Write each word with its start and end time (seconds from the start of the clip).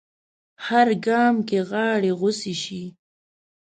هر 0.65 0.87
ګام 1.05 1.35
کې 1.47 1.59
غاړې 1.69 2.11
غوڅې 2.19 2.53
شي 2.63 2.83